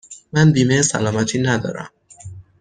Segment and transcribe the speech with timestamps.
[0.33, 1.89] من بیمه سلامتی ندارم.